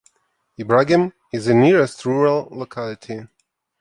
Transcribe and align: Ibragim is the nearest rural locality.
Ibragim 0.57 1.13
is 1.31 1.45
the 1.45 1.53
nearest 1.53 2.07
rural 2.07 2.47
locality. 2.49 3.27